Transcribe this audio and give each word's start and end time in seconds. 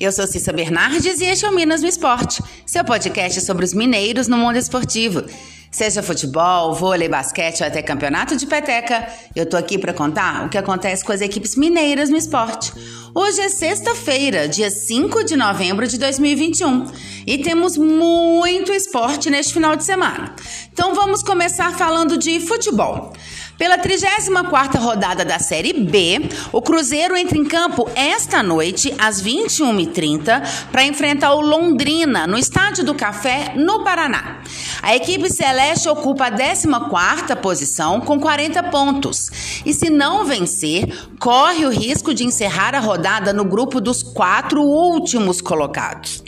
Eu 0.00 0.12
sou 0.12 0.28
Cissa 0.28 0.52
Bernardes 0.52 1.20
e 1.20 1.24
este 1.24 1.44
é 1.44 1.50
o 1.50 1.52
Minas 1.52 1.82
no 1.82 1.88
Esporte, 1.88 2.40
seu 2.64 2.84
podcast 2.84 3.40
sobre 3.40 3.64
os 3.64 3.74
mineiros 3.74 4.28
no 4.28 4.38
mundo 4.38 4.56
esportivo. 4.56 5.24
Seja 5.72 6.04
futebol, 6.04 6.72
vôlei, 6.72 7.08
basquete 7.08 7.62
ou 7.62 7.66
até 7.66 7.82
campeonato 7.82 8.36
de 8.36 8.46
peteca, 8.46 9.08
eu 9.34 9.44
tô 9.44 9.56
aqui 9.56 9.76
para 9.76 9.92
contar 9.92 10.46
o 10.46 10.48
que 10.48 10.56
acontece 10.56 11.04
com 11.04 11.10
as 11.10 11.20
equipes 11.20 11.56
mineiras 11.56 12.10
no 12.10 12.16
esporte. 12.16 12.72
Hoje 13.12 13.40
é 13.40 13.48
sexta-feira, 13.48 14.46
dia 14.48 14.70
5 14.70 15.24
de 15.24 15.36
novembro 15.36 15.86
de 15.88 15.98
2021, 15.98 16.86
e 17.26 17.38
temos 17.38 17.76
muito 17.76 18.72
esporte 18.72 19.28
neste 19.28 19.52
final 19.52 19.74
de 19.74 19.82
semana. 19.82 20.32
Então 20.72 20.94
vamos 20.94 21.24
começar 21.24 21.76
falando 21.76 22.16
de 22.16 22.38
futebol. 22.38 23.12
Pela 23.58 23.76
34ª 23.76 24.78
rodada 24.78 25.24
da 25.24 25.40
Série 25.40 25.72
B, 25.72 26.30
o 26.52 26.62
Cruzeiro 26.62 27.16
entra 27.16 27.36
em 27.36 27.44
campo 27.44 27.90
esta 27.96 28.40
noite, 28.40 28.94
às 28.96 29.20
21h30, 29.20 30.68
para 30.70 30.84
enfrentar 30.84 31.34
o 31.34 31.40
Londrina, 31.40 32.24
no 32.24 32.38
Estádio 32.38 32.84
do 32.84 32.94
Café, 32.94 33.54
no 33.56 33.82
Paraná. 33.82 34.42
A 34.80 34.94
equipe 34.94 35.28
celeste 35.28 35.88
ocupa 35.88 36.26
a 36.26 36.30
14ª 36.30 37.34
posição 37.34 38.00
com 38.00 38.20
40 38.20 38.62
pontos. 38.62 39.60
E 39.66 39.74
se 39.74 39.90
não 39.90 40.24
vencer, 40.24 40.86
corre 41.18 41.66
o 41.66 41.70
risco 41.70 42.14
de 42.14 42.22
encerrar 42.22 42.76
a 42.76 42.80
rodada 42.80 43.32
no 43.32 43.44
grupo 43.44 43.80
dos 43.80 44.04
quatro 44.04 44.62
últimos 44.62 45.40
colocados. 45.40 46.22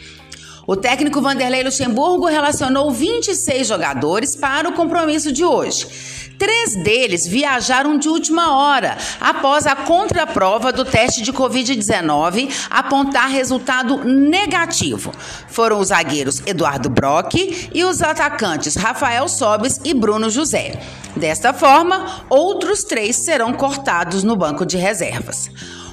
O 0.67 0.75
técnico 0.75 1.23
Vanderlei 1.23 1.63
Luxemburgo 1.63 2.27
relacionou 2.27 2.91
26 2.91 3.67
jogadores 3.67 4.35
para 4.35 4.69
o 4.69 4.73
compromisso 4.73 5.31
de 5.31 5.45
hoje. 5.45 5.87
Três 6.41 6.75
deles 6.75 7.27
viajaram 7.27 7.99
de 7.99 8.09
última 8.09 8.57
hora, 8.57 8.97
após 9.21 9.67
a 9.67 9.77
contraprova 9.77 10.73
do 10.73 10.87
teste 10.87 11.21
de 11.21 11.35
Covid-19 11.35 12.51
apontar 12.71 13.29
resultado 13.29 14.03
negativo. 14.03 15.13
Foram 15.49 15.79
os 15.79 15.89
zagueiros 15.89 16.41
Eduardo 16.47 16.89
Brock 16.89 17.35
e 17.75 17.85
os 17.85 18.01
atacantes 18.01 18.75
Rafael 18.75 19.29
Sobes 19.29 19.83
e 19.85 19.93
Bruno 19.93 20.31
José. 20.31 20.81
Desta 21.15 21.53
forma, 21.53 22.25
outros 22.31 22.85
três 22.85 23.17
serão 23.17 23.53
cortados 23.53 24.25
no 24.25 24.35
banco 24.35 24.65
de 24.65 24.79
reservas. 24.79 25.51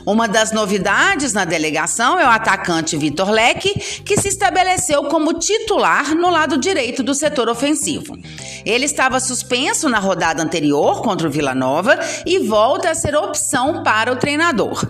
Uma 0.07 0.25
das 0.25 0.53
novidades 0.53 1.33
na 1.33 1.43
delegação 1.43 2.17
é 2.17 2.25
o 2.25 2.29
atacante 2.29 2.95
Vitor 2.95 3.29
Leque, 3.29 3.77
que 4.05 4.15
se 4.15 4.29
estabeleceu 4.29 5.03
como 5.09 5.33
titular 5.33 6.15
no 6.15 6.29
lado 6.29 6.57
direito 6.57 7.03
do 7.03 7.13
setor 7.13 7.49
ofensivo. 7.49 8.17
Ele 8.65 8.85
estava 8.85 9.19
suspenso 9.19 9.89
na 9.89 9.99
rodada 9.99 10.43
anterior 10.43 11.01
contra 11.01 11.27
o 11.27 11.31
Vila 11.31 11.55
Nova 11.55 11.97
e 12.25 12.39
volta 12.39 12.89
a 12.89 12.95
ser 12.95 13.15
opção 13.15 13.83
para 13.83 14.11
o 14.11 14.15
treinador. 14.15 14.85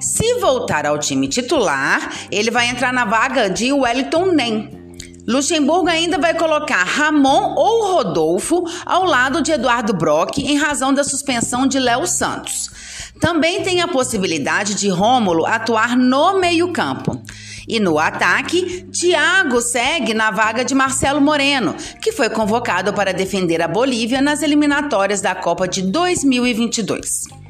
Se 0.00 0.34
voltar 0.34 0.86
ao 0.86 0.98
time 0.98 1.28
titular, 1.28 2.10
ele 2.30 2.50
vai 2.50 2.68
entrar 2.68 2.92
na 2.92 3.04
vaga 3.04 3.48
de 3.48 3.72
Wellington 3.72 4.26
Nem. 4.26 4.84
Luxemburgo 5.26 5.88
ainda 5.88 6.18
vai 6.18 6.34
colocar 6.34 6.84
Ramon 6.84 7.54
ou 7.56 7.94
Rodolfo 7.94 8.62
ao 8.84 9.04
lado 9.04 9.40
de 9.40 9.52
Eduardo 9.52 9.94
Brock 9.94 10.38
em 10.38 10.58
razão 10.58 10.92
da 10.92 11.02
suspensão 11.02 11.66
de 11.66 11.78
Léo 11.78 12.06
Santos. 12.06 12.70
Também 13.18 13.62
tem 13.62 13.80
a 13.80 13.88
possibilidade 13.88 14.74
de 14.74 14.88
Rômulo 14.90 15.46
atuar 15.46 15.96
no 15.96 16.38
meio-campo. 16.38 17.22
E 17.66 17.80
no 17.80 17.98
ataque, 17.98 18.86
Thiago 18.92 19.60
segue 19.60 20.12
na 20.12 20.30
vaga 20.30 20.64
de 20.64 20.74
Marcelo 20.74 21.20
Moreno, 21.20 21.74
que 22.00 22.12
foi 22.12 22.28
convocado 22.28 22.92
para 22.92 23.12
defender 23.12 23.62
a 23.62 23.68
Bolívia 23.68 24.20
nas 24.20 24.42
eliminatórias 24.42 25.20
da 25.20 25.34
Copa 25.34 25.66
de 25.66 25.82
2022. 25.82 27.44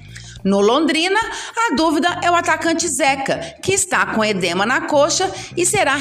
No 0.45 0.61
Londrina, 0.61 1.19
a 1.19 1.75
dúvida 1.75 2.21
é 2.23 2.31
o 2.31 2.35
atacante 2.35 2.87
Zeca, 2.87 3.57
que 3.63 3.73
está 3.73 4.05
com 4.05 4.23
edema 4.23 4.67
na 4.67 4.83
coxa 4.83 5.33
e 5.57 5.65
será 5.65 5.97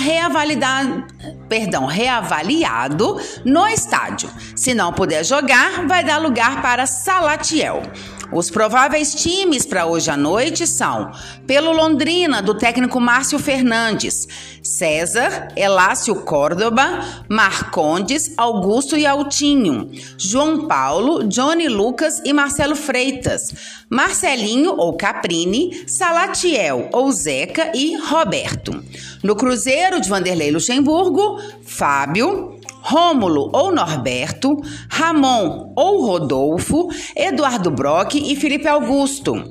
perdão, 1.48 1.86
reavaliado 1.86 3.18
no 3.46 3.66
estádio. 3.68 4.30
Se 4.54 4.74
não 4.74 4.92
puder 4.92 5.24
jogar, 5.24 5.88
vai 5.88 6.04
dar 6.04 6.18
lugar 6.18 6.62
para 6.62 6.86
Salatiel. 6.86 7.84
Os 8.32 8.50
prováveis 8.50 9.14
times 9.14 9.66
para 9.66 9.86
hoje 9.86 10.10
à 10.10 10.18
noite 10.18 10.66
são: 10.66 11.12
pelo 11.46 11.72
Londrina, 11.72 12.42
do 12.42 12.54
técnico 12.54 13.00
Márcio 13.00 13.38
Fernandes, 13.38 14.28
César, 14.62 15.50
Elácio 15.56 16.16
Córdoba, 16.16 17.24
Marcondes, 17.30 18.34
Augusto 18.38 18.98
e 18.98 19.06
Altinho, 19.06 19.92
João 20.18 20.68
Paulo, 20.68 21.24
Johnny 21.28 21.68
Lucas 21.68 22.22
e 22.26 22.34
Marcelo 22.34 22.76
Freitas, 22.76 23.54
Marcelinho 23.90 24.76
ou 24.78 24.94
Caprini, 24.94 25.84
Salatiel 25.88 26.90
ou 26.92 27.12
Zeca 27.12 27.72
e 27.76 27.96
Roberto. 27.98 28.84
No 29.22 29.36
Cruzeiro 29.36 30.02
de 30.02 30.10
Vanderlei 30.10 30.52
Luxemburgo, 30.52 31.40
Fábio, 31.64 32.53
Rômulo 32.86 33.50
ou 33.54 33.74
Norberto, 33.74 34.58
Ramon 34.90 35.72
ou 35.74 36.06
Rodolfo, 36.06 36.90
Eduardo 37.16 37.72
Brock 37.72 38.16
e 38.16 38.36
Felipe 38.36 38.68
Augusto. 38.68 39.42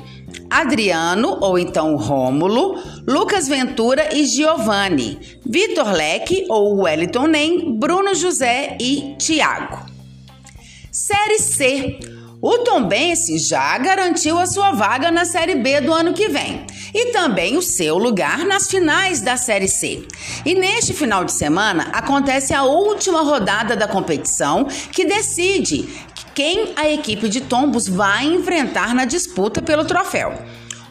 Adriano, 0.51 1.39
ou 1.41 1.59
então 1.59 1.97
Rômulo, 1.97 2.77
Lucas 3.09 3.49
Ventura 3.49 4.15
e 4.15 4.27
Giovanni, 4.27 5.19
Vitor 5.47 5.91
Leque 5.93 6.45
ou 6.51 6.83
Wellington 6.83 7.27
Nem, 7.27 7.79
Bruno 7.79 8.15
José 8.15 8.77
e 8.79 9.17
Tiago. 9.19 9.79
Série 10.91 11.39
C. 11.39 11.99
O 12.45 12.59
Tombense 12.59 13.39
já 13.39 13.79
garantiu 13.79 14.37
a 14.37 14.47
sua 14.47 14.73
vaga 14.73 15.13
na 15.13 15.25
Série 15.25 15.55
B 15.55 15.81
do 15.81 15.93
ano 15.93 16.13
que 16.13 16.29
vem 16.29 16.67
e 16.93 17.13
também 17.13 17.57
o 17.57 17.63
seu 17.63 17.97
lugar 17.97 18.45
nas 18.45 18.69
finais 18.69 19.21
da 19.21 19.37
Série 19.37 19.69
C. 19.69 20.05
E 20.45 20.53
neste 20.53 20.93
final 20.93 21.25
de 21.25 21.31
semana 21.31 21.91
acontece 21.93 22.53
a 22.53 22.65
última 22.65 23.23
rodada 23.23 23.77
da 23.77 23.87
competição 23.87 24.67
que 24.91 25.05
decide 25.05 25.89
quem 26.35 26.73
a 26.75 26.91
equipe 26.91 27.29
de 27.29 27.43
Tombos 27.43 27.87
vai 27.87 28.25
enfrentar 28.27 28.93
na 28.93 29.05
disputa 29.05 29.63
pelo 29.63 29.85
troféu. 29.85 30.35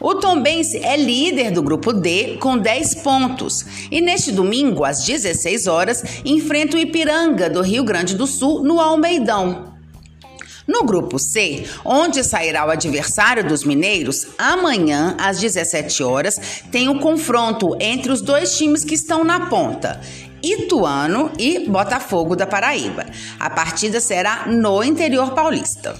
O 0.00 0.14
Tombense 0.14 0.78
é 0.78 0.96
líder 0.96 1.50
do 1.50 1.62
grupo 1.62 1.92
D 1.92 2.38
com 2.40 2.56
10 2.56 2.94
pontos 3.02 3.66
e 3.90 4.00
neste 4.00 4.32
domingo, 4.32 4.86
às 4.86 5.04
16 5.04 5.66
horas, 5.66 6.02
enfrenta 6.24 6.78
o 6.78 6.80
Ipiranga 6.80 7.50
do 7.50 7.60
Rio 7.60 7.84
Grande 7.84 8.16
do 8.16 8.26
Sul 8.26 8.64
no 8.64 8.80
Almeidão. 8.80 9.71
No 10.66 10.84
grupo 10.84 11.18
C, 11.18 11.64
onde 11.84 12.22
sairá 12.22 12.66
o 12.66 12.70
adversário 12.70 13.46
dos 13.46 13.64
mineiros, 13.64 14.28
amanhã 14.38 15.16
às 15.18 15.40
17 15.40 16.02
horas 16.02 16.38
tem 16.70 16.88
o 16.88 16.92
um 16.92 16.98
confronto 16.98 17.76
entre 17.80 18.12
os 18.12 18.20
dois 18.20 18.56
times 18.56 18.84
que 18.84 18.94
estão 18.94 19.24
na 19.24 19.46
ponta. 19.46 20.00
Ituano 20.42 21.30
e 21.38 21.68
Botafogo 21.68 22.34
da 22.34 22.46
Paraíba. 22.46 23.06
A 23.38 23.48
partida 23.48 24.00
será 24.00 24.46
no 24.46 24.82
interior 24.82 25.32
paulista. 25.32 25.94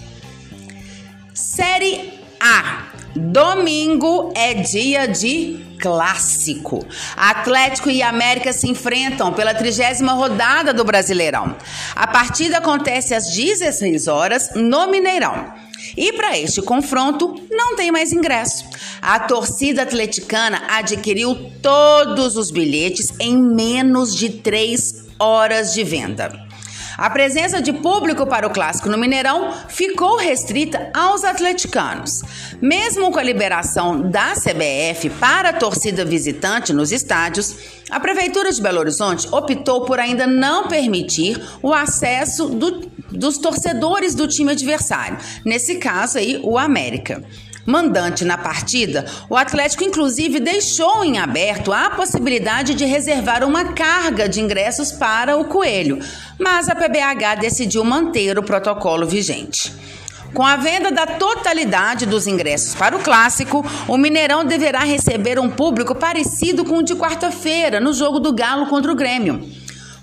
Série 1.32 2.12
A. 2.40 2.88
Domingo 3.14 4.32
é 4.34 4.54
dia 4.54 5.06
de 5.06 5.71
clássico. 5.82 6.87
Atlético 7.16 7.91
e 7.91 8.03
América 8.03 8.53
se 8.53 8.69
enfrentam 8.70 9.32
pela 9.32 9.53
trigésima 9.53 10.12
rodada 10.12 10.72
do 10.72 10.84
Brasileirão. 10.84 11.56
A 11.97 12.06
partida 12.06 12.59
acontece 12.59 13.12
às 13.15 13.26
16 13.34 14.06
horas 14.06 14.50
no 14.54 14.87
Mineirão. 14.87 15.53
E 15.97 16.12
para 16.12 16.38
este 16.38 16.62
confronto 16.62 17.34
não 17.50 17.75
tem 17.75 17.91
mais 17.91 18.12
ingresso. 18.12 18.65
A 19.03 19.19
torcida 19.19 19.82
atleticana 19.82 20.62
adquiriu 20.69 21.50
todos 21.60 22.37
os 22.37 22.53
bilhetes 22.53 23.12
em 23.19 23.37
menos 23.37 24.16
de 24.16 24.31
três 24.31 25.06
horas 25.19 25.75
de 25.75 25.82
venda. 25.82 26.51
A 26.97 27.08
presença 27.10 27.60
de 27.60 27.72
público 27.72 28.26
para 28.26 28.47
o 28.47 28.50
clássico 28.50 28.88
no 28.88 28.98
Mineirão 28.98 29.53
ficou 29.69 30.16
restrita 30.16 30.90
aos 30.94 31.25
atleticanos. 31.25 32.22
Mesmo 32.61 33.11
com 33.11 33.19
a 33.19 33.22
liberação 33.22 34.00
da 34.11 34.34
CBF 34.34 35.11
para 35.19 35.50
a 35.50 35.52
torcida 35.52 36.05
visitante 36.05 36.72
nos 36.72 36.93
estádios, 36.93 37.56
a 37.90 37.99
Prefeitura 37.99 38.52
de 38.52 38.62
Belo 38.62 38.81
Horizonte 38.81 39.28
optou 39.32 39.84
por 39.84 39.99
ainda 39.99 40.26
não 40.26 40.69
permitir 40.69 41.40
o 41.62 41.72
acesso 41.72 42.49
do, 42.49 42.90
dos 43.11 43.38
torcedores 43.38 44.14
do 44.14 44.28
time 44.28 44.52
adversário, 44.52 45.19
nesse 45.44 45.76
caso 45.76 46.19
aí 46.19 46.40
o 46.43 46.58
América 46.58 47.22
mandante 47.67 48.25
na 48.25 48.37
partida, 48.37 49.06
o 49.29 49.37
Atlético 49.37 49.85
inclusive 49.85 50.41
deixou 50.41 51.05
em 51.05 51.19
aberto 51.19 51.73
a 51.73 51.91
possibilidade 51.91 52.75
de 52.75 52.85
reservar 52.85 53.44
uma 53.44 53.73
carga 53.73 54.29
de 54.29 54.41
ingressos 54.41 54.93
para 54.93 55.37
o 55.37 55.44
Coelho, 55.44 55.99
mas 56.38 56.69
a 56.69 56.75
PBH 56.75 57.37
decidiu 57.41 57.85
manter 57.85 58.38
o 58.38 58.43
protocolo 58.43 59.06
vigente. 59.06 59.73
Com 60.35 60.47
a 60.47 60.56
venda 60.56 60.91
da 60.91 61.06
totalidade 61.06 62.06
dos 62.06 62.26
ingressos 62.26 62.75
para 62.75 62.97
o 62.97 63.00
clássico, 63.00 63.64
o 63.87 63.99
Mineirão 63.99 64.44
deverá 64.44 64.81
receber 64.81 65.38
um 65.38 65.50
público 65.50 65.94
parecido 65.94 66.64
com 66.64 66.79
o 66.79 66.82
de 66.82 66.94
quarta-feira, 66.94 67.79
no 67.79 67.93
jogo 67.93 68.19
do 68.19 68.32
Galo 68.32 68.67
contra 68.67 68.91
o 68.91 68.97
Grêmio. 68.97 69.62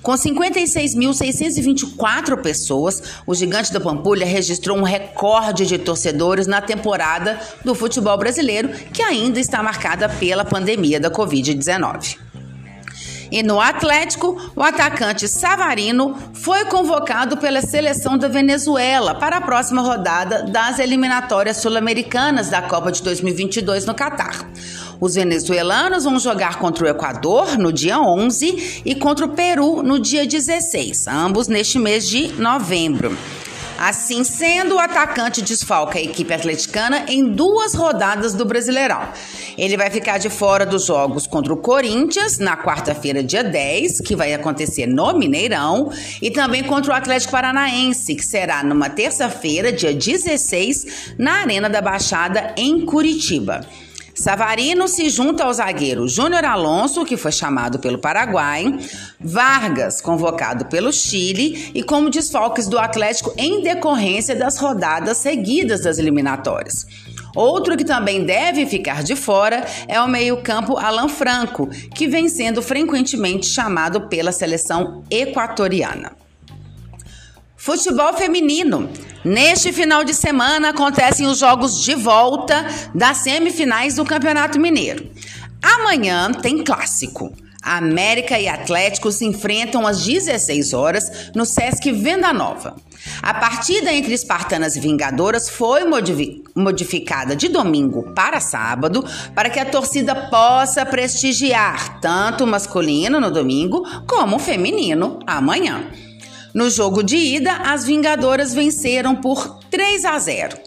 Com 0.09 0.15
56.624 0.15 2.41
pessoas, 2.41 3.03
o 3.27 3.35
Gigante 3.35 3.71
da 3.71 3.79
Pampulha 3.79 4.25
registrou 4.25 4.75
um 4.75 4.81
recorde 4.81 5.67
de 5.67 5.77
torcedores 5.77 6.47
na 6.47 6.59
temporada 6.59 7.39
do 7.63 7.75
futebol 7.75 8.17
brasileiro, 8.17 8.69
que 8.91 9.03
ainda 9.03 9.39
está 9.39 9.61
marcada 9.61 10.09
pela 10.09 10.43
pandemia 10.43 10.99
da 10.99 11.11
Covid-19. 11.11 12.17
E 13.31 13.43
no 13.43 13.61
Atlético, 13.61 14.51
o 14.55 14.63
atacante 14.63 15.27
Savarino 15.27 16.17
foi 16.33 16.65
convocado 16.65 17.37
pela 17.37 17.61
seleção 17.61 18.17
da 18.17 18.27
Venezuela 18.27 19.13
para 19.13 19.37
a 19.37 19.41
próxima 19.41 19.83
rodada 19.83 20.41
das 20.41 20.79
eliminatórias 20.79 21.57
sul-americanas 21.57 22.49
da 22.49 22.63
Copa 22.63 22.91
de 22.91 23.03
2022 23.03 23.85
no 23.85 23.93
Catar. 23.93 24.49
Os 25.01 25.15
venezuelanos 25.15 26.03
vão 26.03 26.19
jogar 26.19 26.59
contra 26.59 26.83
o 26.83 26.87
Equador 26.87 27.57
no 27.57 27.71
dia 27.71 28.01
11 28.01 28.81
e 28.83 28.95
contra 28.95 29.25
o 29.25 29.29
Peru 29.29 29.81
no 29.81 29.97
dia 29.97 30.25
16, 30.25 31.07
ambos 31.07 31.47
neste 31.47 31.79
mês 31.79 32.07
de 32.07 32.27
novembro. 32.33 33.17
Assim 33.79 34.25
sendo, 34.25 34.75
o 34.75 34.79
atacante 34.79 35.41
desfalca 35.41 35.97
a 35.97 36.01
equipe 36.01 36.33
atleticana 36.33 37.05
em 37.07 37.23
duas 37.23 37.73
rodadas 37.73 38.33
do 38.33 38.43
Brasileirão. 38.43 39.07
Ele 39.57 39.77
vai 39.77 39.89
ficar 39.89 40.17
de 40.17 40.29
fora 40.29 40.65
dos 40.65 40.87
jogos 40.87 41.25
contra 41.25 41.53
o 41.53 41.57
Corinthians 41.57 42.37
na 42.37 42.57
quarta-feira, 42.57 43.23
dia 43.23 43.41
10, 43.41 44.01
que 44.01 44.17
vai 44.17 44.33
acontecer 44.33 44.85
no 44.85 45.13
Mineirão, 45.13 45.89
e 46.21 46.29
também 46.29 46.61
contra 46.61 46.91
o 46.91 46.95
Atlético 46.95 47.31
Paranaense, 47.31 48.15
que 48.15 48.25
será 48.25 48.65
numa 48.65 48.89
terça-feira, 48.89 49.71
dia 49.71 49.93
16, 49.93 51.13
na 51.17 51.35
Arena 51.35 51.69
da 51.69 51.81
Baixada, 51.81 52.53
em 52.57 52.85
Curitiba. 52.85 53.65
Savarino 54.19 54.85
se 54.89 55.09
junta 55.09 55.45
ao 55.45 55.53
zagueiro 55.53 56.05
Júnior 56.05 56.43
Alonso, 56.43 57.05
que 57.05 57.15
foi 57.15 57.31
chamado 57.31 57.79
pelo 57.79 57.97
Paraguai, 57.97 58.77
Vargas, 59.17 60.01
convocado 60.01 60.65
pelo 60.65 60.91
Chile, 60.91 61.71
e 61.73 61.81
como 61.81 62.09
desfalques 62.09 62.67
do 62.67 62.77
Atlético 62.77 63.33
em 63.37 63.61
decorrência 63.61 64.35
das 64.35 64.57
rodadas 64.57 65.19
seguidas 65.19 65.83
das 65.83 65.97
eliminatórias. 65.97 66.85
Outro 67.33 67.77
que 67.77 67.85
também 67.85 68.25
deve 68.25 68.65
ficar 68.65 69.03
de 69.03 69.15
fora 69.15 69.65
é 69.87 70.01
o 70.01 70.07
meio-campo 70.07 70.77
Alan 70.77 71.07
Franco, 71.07 71.69
que 71.95 72.05
vem 72.05 72.27
sendo 72.27 72.61
frequentemente 72.61 73.45
chamado 73.45 74.09
pela 74.09 74.33
seleção 74.33 75.01
equatoriana. 75.09 76.11
Futebol 77.55 78.13
feminino. 78.15 78.89
Neste 79.23 79.73
final 79.73 80.03
de 80.03 80.13
semana 80.13 80.69
acontecem 80.69 81.27
os 81.27 81.39
jogos 81.39 81.83
de 81.83 81.93
volta 81.93 82.65
das 82.95 83.17
semifinais 83.17 83.95
do 83.95 84.05
Campeonato 84.05 84.59
Mineiro. 84.59 85.09
Amanhã 85.61 86.31
tem 86.31 86.63
clássico. 86.63 87.33
América 87.61 88.39
e 88.39 88.47
Atlético 88.47 89.11
se 89.11 89.25
enfrentam 89.25 89.85
às 89.85 90.05
16 90.05 90.73
horas 90.73 91.31
no 91.35 91.45
Sesc 91.45 91.91
Venda 91.91 92.31
Nova. 92.31 92.77
A 93.21 93.33
partida 93.33 93.93
entre 93.93 94.13
Espartanas 94.13 94.77
e 94.77 94.79
Vingadoras 94.79 95.49
foi 95.49 95.81
modificada 96.55 97.35
de 97.35 97.49
domingo 97.49 98.13
para 98.13 98.39
sábado 98.39 99.03
para 99.35 99.49
que 99.49 99.59
a 99.59 99.65
torcida 99.65 100.15
possa 100.29 100.85
prestigiar 100.85 101.99
tanto 101.99 102.45
o 102.45 102.47
masculino 102.47 103.19
no 103.19 103.29
domingo 103.29 103.85
como 104.07 104.37
o 104.37 104.39
feminino 104.39 105.19
amanhã. 105.27 105.89
No 106.59 106.69
jogo 106.69 107.01
de 107.01 107.15
ida, 107.15 107.53
as 107.53 107.85
Vingadoras 107.85 108.53
venceram 108.53 109.15
por 109.15 109.59
3 109.71 110.03
a 110.03 110.19
0. 110.19 110.57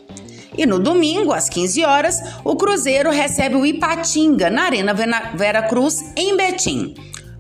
E 0.57 0.65
no 0.65 0.79
domingo, 0.79 1.35
às 1.35 1.51
15 1.51 1.85
horas, 1.85 2.19
o 2.43 2.57
Cruzeiro 2.57 3.11
recebe 3.11 3.57
o 3.57 3.67
Ipatinga 3.67 4.49
na 4.49 4.63
Arena 4.63 4.95
Vera 4.95 5.63
Cruz, 5.65 6.03
em 6.17 6.35
Betim. 6.35 6.95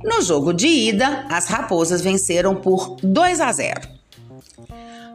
No 0.05 0.21
jogo 0.21 0.53
de 0.53 0.67
ida, 0.67 1.25
as 1.31 1.47
Raposas 1.47 2.03
venceram 2.03 2.55
por 2.55 2.99
2 3.03 3.41
a 3.41 3.51
0. 3.51 3.81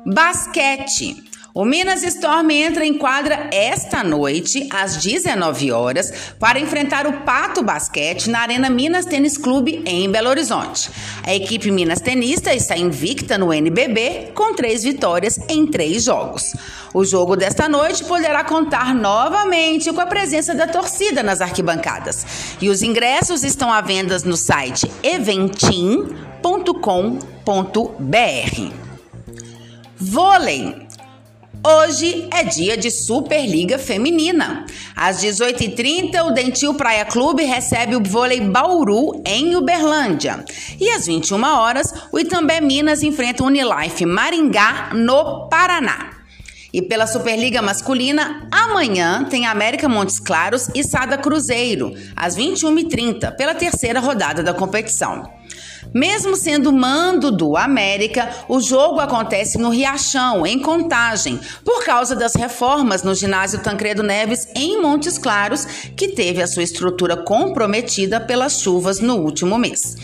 Basquete. 0.03 1.23
O 1.57 1.65
Minas 1.65 2.03
Storm 2.03 2.51
entra 2.51 2.85
em 2.85 2.93
quadra 2.93 3.49
esta 3.51 4.03
noite, 4.03 4.69
às 4.71 4.97
19 4.97 5.71
horas, 5.71 6.13
para 6.39 6.59
enfrentar 6.59 7.07
o 7.07 7.21
Pato 7.21 7.63
Basquete 7.63 8.29
na 8.29 8.41
Arena 8.41 8.69
Minas 8.69 9.07
Tênis 9.07 9.39
Clube, 9.39 9.81
em 9.83 10.07
Belo 10.07 10.29
Horizonte. 10.29 10.91
A 11.23 11.33
equipe 11.33 11.71
Minas 11.71 11.99
Tenista 11.99 12.53
está 12.53 12.77
invicta 12.77 13.39
no 13.39 13.51
NBB, 13.51 14.33
com 14.35 14.53
três 14.53 14.83
vitórias 14.83 15.39
em 15.49 15.65
três 15.65 16.03
jogos. 16.03 16.53
O 16.93 17.03
jogo 17.03 17.35
desta 17.35 17.67
noite 17.67 18.03
poderá 18.03 18.43
contar 18.43 18.93
novamente 18.93 19.91
com 19.91 19.99
a 19.99 20.05
presença 20.05 20.53
da 20.53 20.67
torcida 20.67 21.23
nas 21.23 21.41
arquibancadas. 21.41 22.23
E 22.61 22.69
os 22.69 22.83
ingressos 22.83 23.43
estão 23.43 23.73
à 23.73 23.81
venda 23.81 24.15
no 24.25 24.37
site 24.37 24.91
eventim.com.br. 25.01 26.37
Vôlei. 29.99 30.86
Hoje 31.69 32.29
é 32.31 32.45
dia 32.45 32.77
de 32.77 32.89
Superliga 32.89 33.77
Feminina. 33.77 34.65
Às 34.95 35.21
18h30, 35.21 36.25
o 36.25 36.31
Dentil 36.31 36.73
Praia 36.75 37.03
Clube 37.03 37.43
recebe 37.43 37.93
o 37.93 38.01
vôlei 38.01 38.39
Bauru 38.39 39.21
em 39.25 39.53
Uberlândia. 39.53 40.45
E 40.79 40.89
às 40.91 41.07
21 41.07 41.43
horas, 41.43 41.93
o 42.09 42.17
Itambé 42.17 42.61
Minas 42.61 43.03
enfrenta 43.03 43.43
o 43.43 43.47
Unilife 43.47 44.05
Maringá, 44.05 44.91
no 44.93 45.49
Paraná. 45.49 46.11
E 46.71 46.81
pela 46.81 47.05
Superliga 47.05 47.61
Masculina, 47.61 48.47
amanhã 48.49 49.25
tem 49.25 49.45
América 49.45 49.89
Montes 49.89 50.21
Claros 50.21 50.69
e 50.73 50.85
Sada 50.85 51.17
Cruzeiro, 51.17 51.93
às 52.15 52.37
21h30, 52.37 53.35
pela 53.35 53.53
terceira 53.53 53.99
rodada 53.99 54.41
da 54.41 54.53
competição. 54.53 55.29
Mesmo 55.97 56.35
sendo 56.35 56.71
mando 56.71 57.31
do 57.31 57.57
América, 57.57 58.29
o 58.47 58.59
jogo 58.59 58.99
acontece 58.99 59.57
no 59.57 59.71
Riachão, 59.71 60.45
em 60.45 60.59
Contagem, 60.59 61.39
por 61.65 61.83
causa 61.83 62.15
das 62.15 62.35
reformas 62.35 63.01
no 63.01 63.15
ginásio 63.15 63.63
Tancredo 63.63 64.03
Neves 64.03 64.47
em 64.53 64.79
Montes 64.79 65.17
Claros, 65.17 65.65
que 65.95 66.09
teve 66.09 66.39
a 66.39 66.45
sua 66.45 66.61
estrutura 66.61 67.17
comprometida 67.17 68.21
pelas 68.21 68.61
chuvas 68.61 68.99
no 68.99 69.15
último 69.15 69.57
mês. 69.57 69.95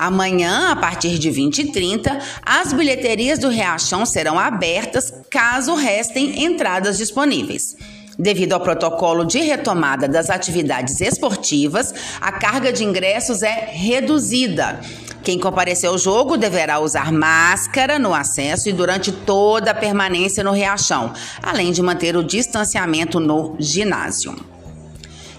Amanhã, 0.00 0.70
a 0.70 0.76
partir 0.76 1.19
de 1.19 1.31
20 1.31 1.58
e 1.58 1.73
30, 1.73 2.19
as 2.43 2.73
bilheterias 2.73 3.38
do 3.38 3.50
Reachão 3.50 4.06
serão 4.06 4.38
abertas 4.38 5.12
caso 5.29 5.75
restem 5.75 6.43
entradas 6.43 6.97
disponíveis. 6.97 7.76
Devido 8.19 8.55
ao 8.55 8.61
protocolo 8.61 9.26
de 9.26 9.41
retomada 9.41 10.08
das 10.08 10.30
atividades 10.30 11.02
esportivas, 11.02 11.92
a 12.19 12.33
carga 12.33 12.73
de 12.73 12.83
ingressos 12.83 13.42
é 13.42 13.69
reduzida. 13.73 14.80
Quem 15.23 15.38
comparecer 15.38 15.90
ao 15.90 15.99
jogo 15.99 16.38
deverá 16.38 16.78
usar 16.78 17.12
máscara 17.12 17.99
no 17.99 18.14
acesso 18.14 18.71
e 18.71 18.73
durante 18.73 19.12
toda 19.12 19.73
a 19.73 19.75
permanência 19.75 20.42
no 20.42 20.52
Riachão, 20.52 21.12
além 21.42 21.73
de 21.73 21.83
manter 21.83 22.16
o 22.16 22.25
distanciamento 22.25 23.21
no 23.21 23.54
ginásio. 23.59 24.35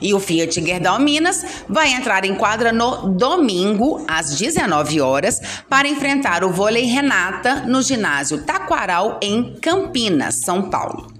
E 0.01 0.13
o 0.13 0.19
Fiat 0.19 0.59
Gerdau 0.59 0.99
Minas 0.99 1.45
vai 1.69 1.93
entrar 1.93 2.25
em 2.25 2.33
quadra 2.35 2.71
no 2.71 3.09
domingo, 3.09 4.03
às 4.07 4.37
19 4.37 4.99
horas, 4.99 5.39
para 5.69 5.87
enfrentar 5.87 6.43
o 6.43 6.51
vôlei 6.51 6.85
Renata 6.85 7.63
no 7.67 7.81
ginásio 7.81 8.43
Taquaral, 8.43 9.19
em 9.21 9.55
Campinas, 9.61 10.35
São 10.35 10.69
Paulo. 10.69 11.13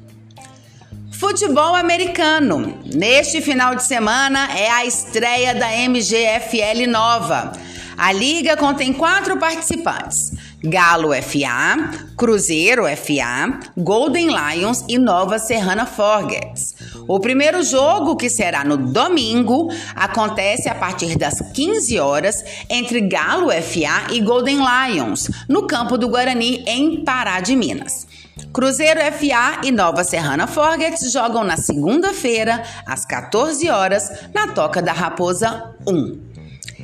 Futebol 1.21 1.75
americano. 1.75 2.79
Neste 2.83 3.41
final 3.41 3.75
de 3.75 3.83
semana 3.83 4.57
é 4.57 4.71
a 4.71 4.83
estreia 4.83 5.53
da 5.53 5.67
MGFL 5.87 6.87
nova. 6.89 7.51
A 7.95 8.11
liga 8.11 8.57
contém 8.57 8.91
quatro 8.91 9.37
participantes: 9.37 10.31
Galo 10.63 11.09
FA, 11.21 11.91
Cruzeiro 12.17 12.85
FA, 12.97 13.59
Golden 13.77 14.29
Lions 14.29 14.83
e 14.89 14.97
Nova 14.97 15.37
Serrana 15.37 15.85
Forgets. 15.85 16.73
O 17.07 17.19
primeiro 17.19 17.63
jogo, 17.63 18.15
que 18.15 18.29
será 18.29 18.63
no 18.63 18.77
domingo, 18.77 19.69
acontece 19.95 20.69
a 20.69 20.75
partir 20.75 21.17
das 21.17 21.41
15 21.53 21.99
horas 21.99 22.43
entre 22.69 23.01
Galo 23.01 23.49
FA 23.49 24.13
e 24.13 24.21
Golden 24.21 24.59
Lions, 24.59 25.29
no 25.47 25.67
campo 25.67 25.97
do 25.97 26.09
Guarani, 26.09 26.63
em 26.67 27.03
Pará 27.03 27.39
de 27.39 27.55
Minas. 27.55 28.07
Cruzeiro 28.53 28.99
FA 29.13 29.61
e 29.63 29.71
Nova 29.71 30.03
Serrana 30.03 30.47
Forgets 30.47 31.11
jogam 31.11 31.43
na 31.43 31.57
segunda-feira, 31.57 32.63
às 32.85 33.05
14 33.05 33.69
horas, 33.69 34.11
na 34.33 34.49
Toca 34.49 34.81
da 34.81 34.91
Raposa 34.91 35.73
1. 35.87 36.31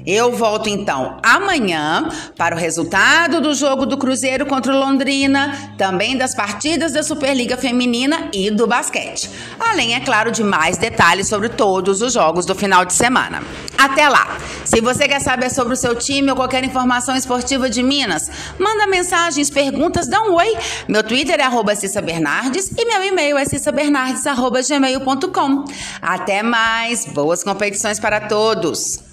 Eu 0.06 0.32
volto 0.32 0.70
então 0.70 1.18
amanhã 1.24 2.10
para 2.38 2.56
o 2.56 2.60
resultado 2.60 3.42
do 3.42 3.54
jogo 3.54 3.86
do 3.86 3.98
Cruzeiro 3.98 4.46
contra 4.46 4.74
o 4.74 4.80
Londrina, 4.80 5.74
também 5.78 6.18
das 6.18 6.34
partidas 6.36 6.94
da 6.94 7.04
Superliga 7.04 7.58
Feminina 7.58 8.30
e 8.34 8.50
do 8.50 8.66
basquete. 8.68 9.30
Além, 9.60 9.96
é 9.96 10.00
claro, 10.00 10.32
de 10.32 10.44
mais 10.44 10.78
detalhes 10.78 11.28
sobre 11.28 11.50
todos 11.50 12.02
os 12.02 12.14
jogos 12.14 12.46
do 12.46 12.56
final 12.56 12.86
de 12.86 12.94
semana. 12.94 13.42
Até 13.78 14.08
lá! 14.10 14.38
Se 14.66 14.82
você 14.82 15.08
quer 15.08 15.22
saber 15.22 15.50
sobre 15.50 15.74
o 15.74 15.78
seu 15.78 15.96
time 15.96 16.30
ou 16.30 16.36
qualquer 16.36 16.64
informação 16.64 17.16
esportiva 17.16 17.68
de 17.70 17.82
Minas, 17.82 18.30
manda 18.60 18.86
mensagens, 18.88 19.50
perguntas, 19.50 20.08
dá 20.08 20.22
um 20.24 20.34
oi. 20.34 20.56
Meu 20.88 21.04
Twitter 21.04 21.40
é 21.40 21.44
arroba 21.44 21.76
Cissa 21.76 22.02
Bernardes 22.02 22.72
e 22.78 22.86
meu 22.86 23.04
e-mail 23.04 23.38
é 23.38 23.46
cissabernardes.gmail.com. 23.46 25.66
Até 26.02 26.44
mais! 26.44 27.06
Boas 27.06 27.44
competições 27.44 28.00
para 28.00 28.22
todos! 28.22 29.07